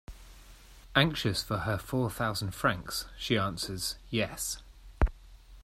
[0.95, 4.63] Anxious for her four thousand francs, she answers 'Yes.'